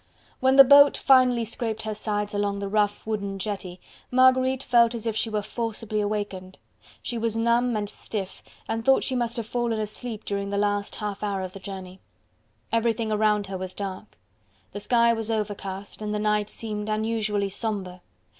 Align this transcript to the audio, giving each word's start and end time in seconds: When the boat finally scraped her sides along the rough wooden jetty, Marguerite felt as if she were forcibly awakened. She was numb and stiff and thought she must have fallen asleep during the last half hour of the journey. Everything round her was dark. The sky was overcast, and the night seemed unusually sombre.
When 0.39 0.55
the 0.55 0.63
boat 0.63 0.97
finally 0.97 1.43
scraped 1.43 1.83
her 1.83 1.93
sides 1.93 2.33
along 2.33 2.57
the 2.57 2.67
rough 2.67 3.05
wooden 3.05 3.37
jetty, 3.37 3.79
Marguerite 4.09 4.63
felt 4.63 4.95
as 4.95 5.05
if 5.05 5.15
she 5.15 5.29
were 5.29 5.43
forcibly 5.43 6.01
awakened. 6.01 6.57
She 7.03 7.19
was 7.19 7.35
numb 7.35 7.77
and 7.77 7.87
stiff 7.87 8.41
and 8.67 8.83
thought 8.83 9.03
she 9.03 9.13
must 9.15 9.37
have 9.37 9.45
fallen 9.45 9.79
asleep 9.79 10.25
during 10.25 10.49
the 10.49 10.57
last 10.57 10.95
half 10.95 11.21
hour 11.21 11.43
of 11.43 11.53
the 11.53 11.59
journey. 11.59 11.99
Everything 12.71 13.09
round 13.09 13.45
her 13.45 13.59
was 13.59 13.75
dark. 13.75 14.17
The 14.71 14.79
sky 14.79 15.13
was 15.13 15.29
overcast, 15.29 16.01
and 16.01 16.15
the 16.15 16.17
night 16.17 16.49
seemed 16.49 16.89
unusually 16.89 17.49
sombre. 17.49 18.01